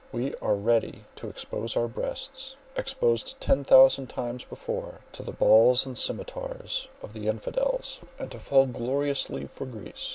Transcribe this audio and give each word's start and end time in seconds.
We 0.11 0.33
are 0.41 0.55
ready 0.55 1.03
to 1.17 1.29
expose 1.29 1.77
our 1.77 1.87
breasts, 1.87 2.55
exposed 2.75 3.39
ten 3.39 3.63
thousand 3.63 4.07
times 4.07 4.43
before, 4.43 5.01
to 5.11 5.21
the 5.21 5.31
balls 5.31 5.85
and 5.85 5.95
scymetars 5.95 6.87
of 7.03 7.13
the 7.13 7.27
infidels, 7.27 7.99
and 8.17 8.31
to 8.31 8.39
fall 8.39 8.65
gloriously 8.65 9.45
for 9.45 9.67
Greece. 9.67 10.09